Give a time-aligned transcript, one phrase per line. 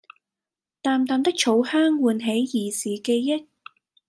[0.81, 3.45] 淡淡的草香喚起兒時記憶